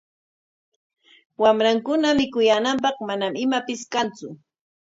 [1.41, 4.27] Wamrankuna mikuyaananpaq manam imapis kantsu.